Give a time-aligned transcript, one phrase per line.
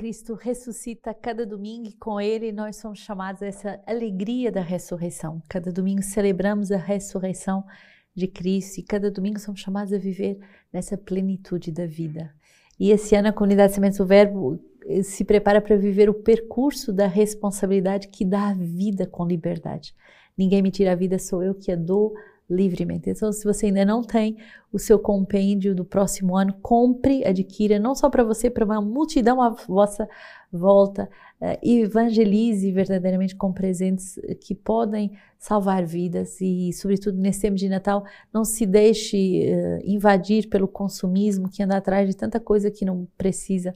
[0.00, 5.42] Cristo ressuscita cada domingo e com Ele nós somos chamados a essa alegria da ressurreição.
[5.46, 7.62] Cada domingo celebramos a ressurreição
[8.14, 10.38] de Cristo e cada domingo somos chamados a viver
[10.72, 12.32] nessa plenitude da vida.
[12.78, 16.94] E esse ano a comunidade Sementes do Verbo eh, se prepara para viver o percurso
[16.94, 19.94] da responsabilidade que dá a vida com liberdade.
[20.34, 22.14] Ninguém me tira a vida, sou eu que a dou
[22.50, 23.08] livremente.
[23.08, 24.36] Então, se você ainda não tem
[24.72, 29.40] o seu compêndio do próximo ano, compre, adquira, não só para você, para uma multidão
[29.40, 30.08] à vossa
[30.52, 31.08] volta,
[31.40, 38.04] uh, evangelize verdadeiramente com presentes que podem salvar vidas e, sobretudo nesse tempo de Natal,
[38.32, 43.06] não se deixe uh, invadir pelo consumismo que anda atrás de tanta coisa que não
[43.16, 43.74] precisa,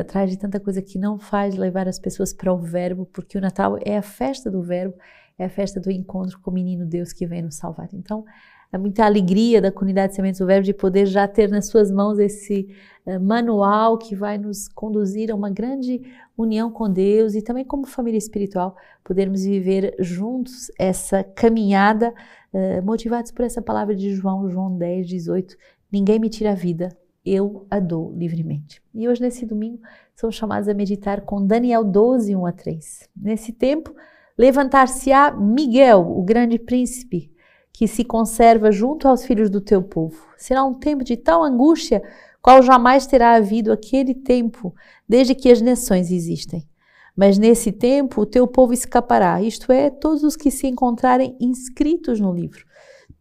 [0.00, 3.40] atrás de tanta coisa que não faz levar as pessoas para o Verbo, porque o
[3.40, 4.94] Natal é a festa do Verbo
[5.38, 7.88] é a festa do encontro com o menino Deus que vem nos salvar.
[7.92, 8.24] Então,
[8.72, 12.18] é muita alegria da comunidade Sementes do Verbo de poder já ter nas suas mãos
[12.18, 12.68] esse
[13.06, 16.02] uh, manual que vai nos conduzir a uma grande
[16.36, 22.12] união com Deus e também como família espiritual podermos viver juntos essa caminhada
[22.52, 25.56] uh, motivados por essa palavra de João, João 10, 18,
[25.90, 26.88] ninguém me tira a vida,
[27.24, 28.82] eu a dou livremente.
[28.92, 29.80] E hoje nesse domingo
[30.14, 33.08] somos chamados a meditar com Daniel 12, 1 a 3.
[33.16, 33.94] Nesse tempo,
[34.38, 37.30] Levantar-se-á Miguel, o grande príncipe,
[37.72, 40.26] que se conserva junto aos filhos do teu povo.
[40.36, 42.02] Será um tempo de tal angústia,
[42.42, 44.74] qual jamais terá havido aquele tempo,
[45.08, 46.68] desde que as nações existem.
[47.16, 52.20] Mas nesse tempo o teu povo escapará, isto é, todos os que se encontrarem inscritos
[52.20, 52.64] no livro.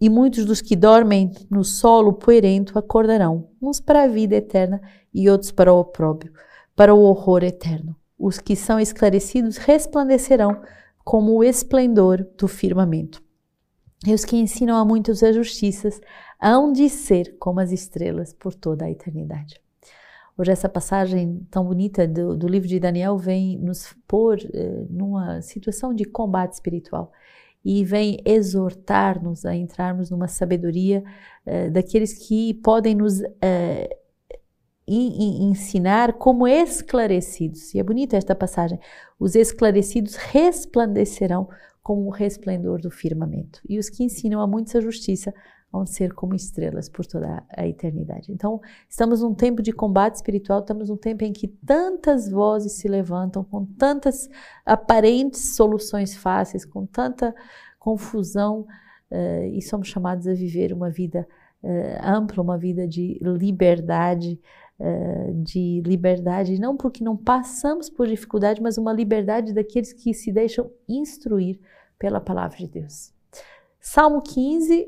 [0.00, 4.80] E muitos dos que dormem no solo poeirento acordarão, uns para a vida eterna
[5.14, 6.32] e outros para o opróbrio,
[6.74, 7.96] para o horror eterno.
[8.18, 10.60] Os que são esclarecidos resplandecerão
[11.06, 13.22] como o esplendor do firmamento.
[14.04, 16.00] E os que ensinam a muitos as justiças
[16.42, 19.60] hão de ser como as estrelas por toda a eternidade.
[20.36, 25.40] Hoje essa passagem tão bonita do, do livro de Daniel vem nos pôr eh, numa
[25.42, 27.12] situação de combate espiritual
[27.64, 31.04] e vem exortar-nos a entrarmos numa sabedoria
[31.46, 33.96] eh, daqueles que podem nos eh,
[34.88, 37.74] ensinar como esclarecidos.
[37.74, 38.78] E é bonita esta passagem.
[39.18, 41.48] Os esclarecidos resplandecerão
[41.82, 43.60] como o resplendor do firmamento.
[43.68, 45.32] E os que ensinam a muitos a justiça
[45.70, 48.32] vão ser como estrelas por toda a eternidade.
[48.32, 52.88] Então, estamos num tempo de combate espiritual, estamos num tempo em que tantas vozes se
[52.88, 54.28] levantam com tantas
[54.64, 57.34] aparentes soluções fáceis, com tanta
[57.78, 58.66] confusão,
[59.10, 61.26] uh, e somos chamados a viver uma vida
[61.62, 61.68] uh,
[62.02, 64.40] ampla, uma vida de liberdade,
[64.80, 70.32] uh, de liberdade, não porque não passamos por dificuldade, mas uma liberdade daqueles que se
[70.32, 71.58] deixam instruir
[71.98, 73.12] pela palavra de Deus.
[73.80, 74.86] Salmo 15,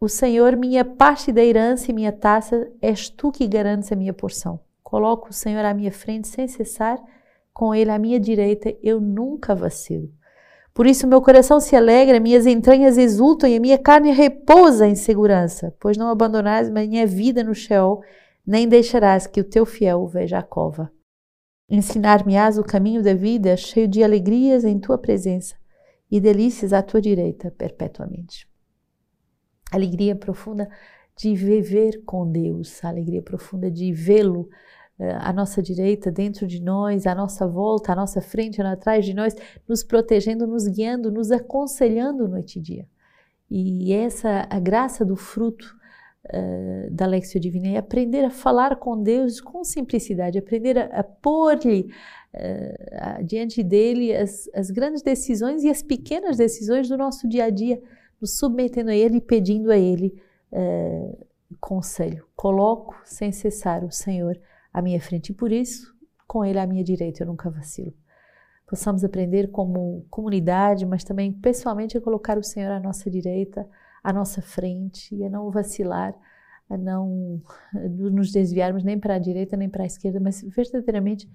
[0.00, 4.12] o Senhor, minha parte da herança e minha taça, és tu que garantes a minha
[4.12, 4.60] porção.
[4.82, 7.02] Coloco o Senhor à minha frente sem cessar,
[7.52, 10.10] com ele à minha direita, eu nunca vacilo.
[10.74, 14.96] Por isso meu coração se alegra, minhas entranhas exultam e a minha carne repousa em
[14.96, 18.02] segurança, pois não abandonais minha vida no Sheol,
[18.46, 20.92] nem deixarás que o teu fiel veja a cova.
[21.68, 25.56] Ensinar-me-ás o caminho da vida, cheio de alegrias em tua presença
[26.10, 28.46] e delícias à tua direita perpetuamente.
[29.72, 30.68] Alegria profunda
[31.16, 34.48] de viver com Deus, alegria profunda de vê-lo
[34.98, 39.14] eh, à nossa direita, dentro de nós, à nossa volta, à nossa frente, atrás de
[39.14, 39.34] nós,
[39.66, 42.88] nos protegendo, nos guiando, nos aconselhando noite e dia.
[43.50, 45.76] E essa a graça do fruto
[46.26, 51.02] uh, da Lexio Divina é aprender a falar com Deus com simplicidade, aprender a, a
[51.02, 51.90] pôr-lhe
[52.34, 57.50] uh, diante dele as, as grandes decisões e as pequenas decisões do nosso dia a
[57.50, 57.80] dia,
[58.20, 60.14] nos submetendo a Ele e pedindo a Ele
[60.52, 61.26] uh,
[61.60, 62.26] conselho.
[62.36, 64.38] Coloco sem cessar o Senhor
[64.72, 65.94] à minha frente e por isso,
[66.26, 67.94] com Ele à minha direita, eu nunca vacilo
[68.66, 73.66] possamos aprender como comunidade, mas também pessoalmente a colocar o Senhor à nossa direita,
[74.04, 76.14] à nossa frente e a não vacilar,
[76.68, 77.42] a não
[77.72, 81.26] nos desviarmos nem para a direita nem para a esquerda, mas verdadeiramente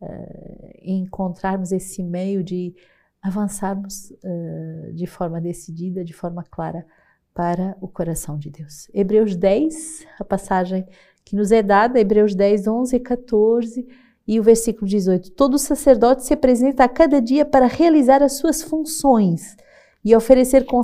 [0.00, 2.74] uh, encontrarmos esse meio de
[3.22, 6.86] avançarmos uh, de forma decidida, de forma clara
[7.34, 8.88] para o coração de Deus.
[8.94, 10.86] Hebreus 10, a passagem
[11.24, 13.86] que nos é dada, Hebreus 10, 11 e 14,
[14.26, 18.62] e o versículo 18: Todo sacerdote se apresenta a cada dia para realizar as suas
[18.62, 19.56] funções
[20.04, 20.82] e oferecer com,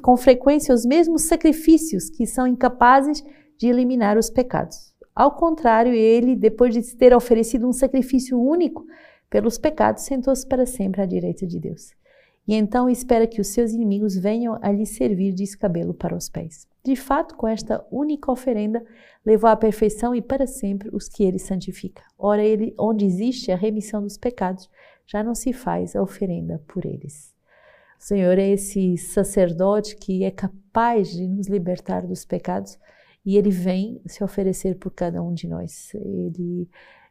[0.00, 3.24] com frequência os mesmos sacrifícios que são incapazes
[3.58, 4.90] de eliminar os pecados.
[5.14, 8.86] Ao contrário, ele, depois de ter oferecido um sacrifício único
[9.28, 11.92] pelos pecados, sentou-se para sempre à direita de Deus.
[12.48, 16.28] e então espera que os seus inimigos venham a lhe servir de escabelo para os
[16.28, 16.66] pés.
[16.82, 18.82] De fato, com esta única oferenda,
[19.24, 22.02] levou à perfeição e para sempre os que ele santifica.
[22.18, 24.68] Ora, ele, onde existe a remissão dos pecados,
[25.06, 27.29] já não se faz a oferenda por eles.
[28.00, 32.78] O Senhor é esse sacerdote que é capaz de nos libertar dos pecados
[33.26, 35.92] e ele vem se oferecer por cada um de nós.
[35.94, 36.66] Ele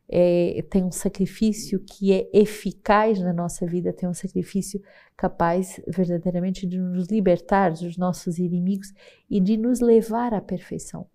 [0.09, 4.81] é, tem um sacrifício que é eficaz na nossa vida, tem um sacrifício
[5.15, 8.91] capaz verdadeiramente de nos libertar dos nossos inimigos
[9.29, 11.05] e de nos levar à perfeição.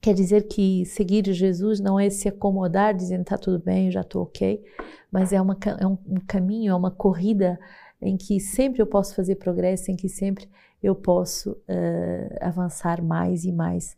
[0.00, 4.24] Quer dizer que seguir Jesus não é se acomodar dizendo está tudo bem, já estou
[4.24, 4.64] ok,
[5.12, 7.58] mas é, uma, é um, um caminho, é uma corrida
[8.00, 10.48] em que sempre eu posso fazer progresso, em que sempre
[10.82, 13.96] eu posso uh, avançar mais e mais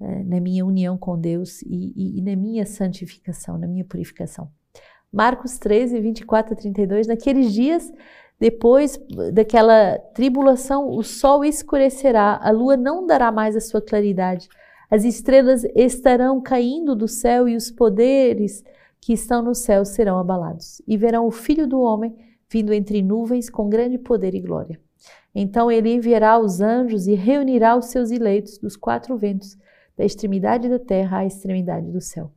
[0.00, 4.50] uh, na minha união com Deus e, e, e, na minha santificação, na minha purificação.
[5.12, 7.92] Marcos 13, 24 a 32, naqueles dias,
[8.38, 8.98] depois
[9.34, 14.48] daquela tribulação, o sol escurecerá, a lua não dará mais a sua claridade,
[14.90, 18.64] as estrelas estarão caindo do céu e os poderes
[19.00, 20.80] que estão no céu serão abalados.
[20.86, 22.14] E verão o Filho do Homem
[22.50, 24.78] vindo entre nuvens com grande poder e glória.
[25.34, 29.56] Então ele enviará os anjos e reunirá os seus eleitos dos quatro ventos,
[29.96, 32.32] da extremidade da terra à extremidade do céu.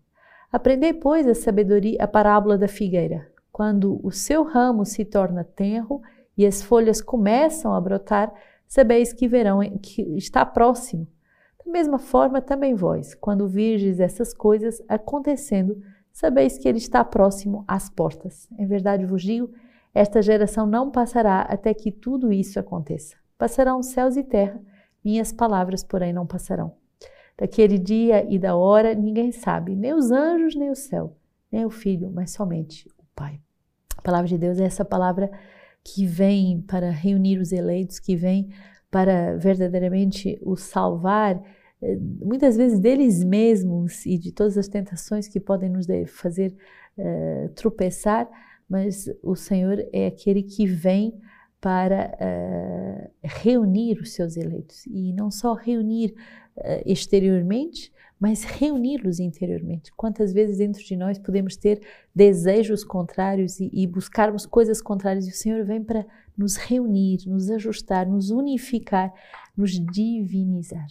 [0.51, 3.27] Aprendei, pois, a sabedoria, a parábola da figueira.
[3.51, 6.01] Quando o seu ramo se torna tenro
[6.37, 8.31] e as folhas começam a brotar,
[8.67, 11.07] sabeis que verão que está próximo.
[11.65, 15.81] Da mesma forma, também vós, quando virdes essas coisas acontecendo,
[16.11, 18.47] sabeis que ele está próximo às portas.
[18.59, 19.49] Em verdade vos digo
[19.93, 23.15] esta geração não passará até que tudo isso aconteça.
[23.37, 24.59] Passarão céus e terra,
[25.03, 26.73] minhas palavras, porém, não passarão.
[27.37, 31.15] Daquele dia e da hora ninguém sabe, nem os anjos, nem o céu,
[31.51, 33.39] nem o filho, mas somente o Pai.
[33.97, 35.31] A palavra de Deus é essa palavra
[35.83, 38.49] que vem para reunir os eleitos, que vem
[38.89, 41.41] para verdadeiramente os salvar,
[41.81, 46.55] eh, muitas vezes deles mesmos e de todas as tentações que podem nos fazer
[46.97, 48.29] uh, tropeçar,
[48.73, 51.21] mas o Senhor é aquele que vem
[51.61, 56.15] para uh, reunir os seus eleitos e não só reunir
[56.57, 59.91] uh, exteriormente, mas reuni-los interiormente.
[59.95, 61.83] Quantas vezes dentro de nós podemos ter
[62.15, 66.03] desejos contrários e, e buscarmos coisas contrárias e o Senhor vem para
[66.35, 69.13] nos reunir, nos ajustar, nos unificar,
[69.55, 70.87] nos divinizar.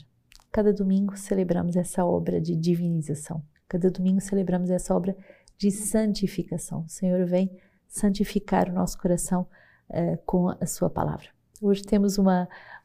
[0.53, 3.43] Cada domingo celebramos essa obra de divinização.
[3.67, 5.17] Cada domingo celebramos essa obra
[5.59, 6.85] de santificação.
[6.85, 7.51] O Senhor vem
[7.93, 9.47] santificar o nosso coração
[9.91, 11.27] uh, com a sua palavra.
[11.61, 12.25] Hoje temos um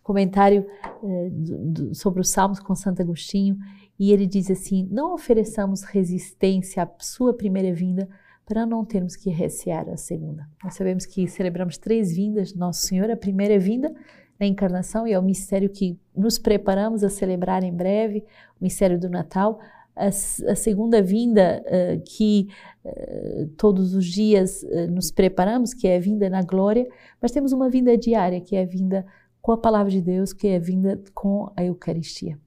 [0.03, 0.67] comentário
[1.01, 3.57] uh, do, sobre os Salmos com Santo Agostinho
[3.97, 8.07] e ele diz assim: Não ofereçamos resistência à sua primeira vinda
[8.45, 10.47] para não termos que recear a segunda.
[10.63, 13.95] Nós sabemos que celebramos três vindas de Nosso Senhor, a primeira vinda
[14.39, 18.25] na encarnação e é o mistério que nos preparamos a celebrar em breve,
[18.59, 19.59] o mistério do Natal,
[19.97, 22.47] a, a segunda vinda uh, que
[22.85, 26.87] uh, todos os dias uh, nos preparamos, que é a vinda na glória,
[27.21, 29.05] mas temos uma vinda diária, que é a vinda
[29.41, 32.37] com a palavra de Deus, que é a vinda com a Eucaristia.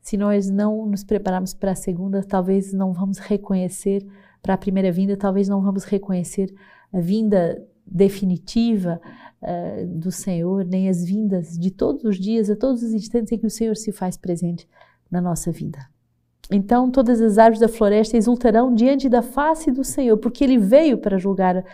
[0.00, 4.06] Se nós não nos prepararmos para a segunda, talvez não vamos reconhecer,
[4.40, 6.54] para a primeira vinda, talvez não vamos reconhecer
[6.92, 9.00] a vinda definitiva
[9.42, 13.38] uh, do Senhor, nem as vindas de todos os dias, a todos os instantes em
[13.38, 14.68] que o Senhor se faz presente
[15.10, 15.78] na nossa vida.
[16.50, 20.98] Então todas as árvores da floresta exultarão diante da face do Senhor, porque ele veio
[20.98, 21.64] para julgar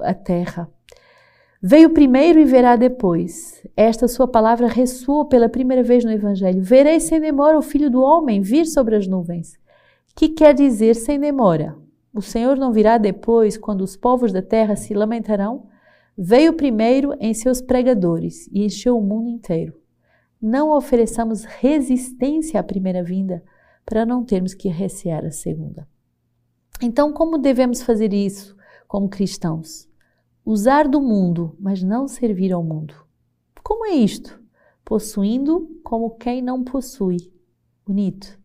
[0.00, 0.68] a terra.
[1.60, 3.64] Veio primeiro e verá depois.
[3.76, 6.60] Esta sua palavra ressoou pela primeira vez no Evangelho.
[6.60, 9.56] Verei sem demora o Filho do Homem vir sobre as nuvens.
[10.14, 11.76] Que quer dizer sem demora?
[12.12, 15.68] O Senhor não virá depois, quando os povos da terra se lamentarão?
[16.18, 19.74] Veio primeiro em seus pregadores e encheu o mundo inteiro.
[20.40, 23.42] Não ofereçamos resistência à primeira vinda,
[23.84, 25.88] para não termos que recear a segunda.
[26.80, 28.56] Então, como devemos fazer isso
[28.88, 29.88] como cristãos?
[30.44, 32.94] Usar do mundo, mas não servir ao mundo.
[33.62, 34.42] Como é isto?
[34.84, 37.32] Possuindo como quem não possui.
[37.86, 38.38] Bonito.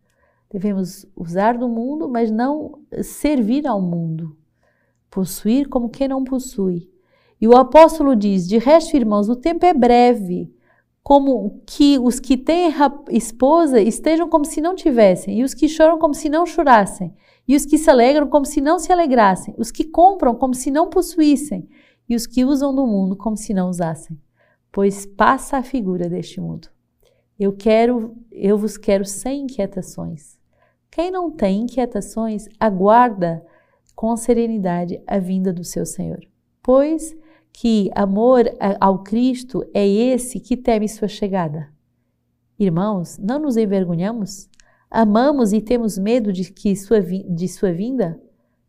[0.50, 4.36] Devemos usar do mundo, mas não servir ao mundo.
[5.10, 6.88] Possuir como quem não possui.
[7.40, 10.52] E o apóstolo diz: de resto, irmãos, o tempo é breve
[11.08, 12.70] como que os que têm
[13.08, 17.14] esposa estejam como se não tivessem, e os que choram como se não chorassem,
[17.48, 20.70] e os que se alegram como se não se alegrassem, os que compram como se
[20.70, 21.66] não possuíssem,
[22.06, 24.20] e os que usam do mundo como se não usassem.
[24.70, 26.68] Pois passa a figura deste mundo.
[27.40, 30.38] Eu quero, eu vos quero sem inquietações.
[30.90, 33.42] Quem não tem inquietações, aguarda
[33.96, 36.20] com serenidade a vinda do seu Senhor.
[36.62, 37.16] Pois
[37.52, 38.44] que amor
[38.80, 41.68] ao Cristo é esse que teme sua chegada.
[42.58, 44.48] Irmãos, não nos envergonhamos?
[44.90, 48.20] Amamos e temos medo de, que sua, de sua vinda?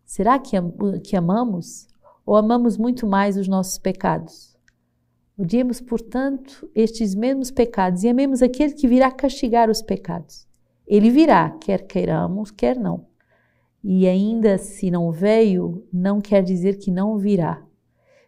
[0.06, 0.56] Será que,
[1.04, 1.88] que amamos?
[2.26, 4.58] Ou amamos muito mais os nossos pecados?
[5.38, 10.46] Odiemos, portanto, estes mesmos pecados e amemos aquele que virá castigar os pecados.
[10.86, 13.06] Ele virá, quer queiramos, quer não.
[13.82, 17.64] E ainda se não veio, não quer dizer que não virá.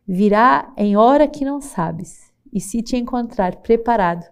[0.08, 4.26] Virá em hora que não sabes, e se te encontrar preparado,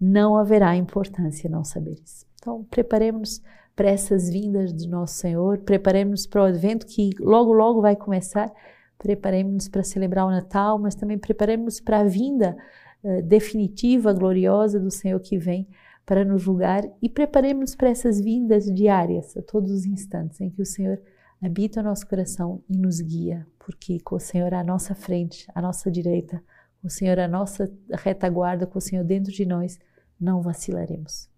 [0.00, 2.26] não haverá importância não saberes.
[2.36, 3.42] Então, preparemos
[3.74, 8.52] para essas vindas do nosso Senhor, preparemos para o advento que logo, logo vai começar
[8.98, 12.56] preparemos-nos para celebrar o Natal, mas também preparemos para a vinda
[13.02, 15.66] uh, definitiva, gloriosa do Senhor que vem
[16.04, 20.62] para nos julgar e preparemos para essas vindas diárias, a todos os instantes em que
[20.62, 21.00] o Senhor
[21.42, 25.60] habita o nosso coração e nos guia, porque com o Senhor à nossa frente, à
[25.60, 26.42] nossa direita,
[26.80, 29.78] com o Senhor à nossa retaguarda, com o Senhor dentro de nós,
[30.18, 31.28] não vacilaremos.